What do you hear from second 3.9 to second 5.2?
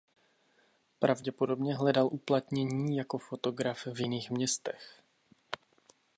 jiných městech.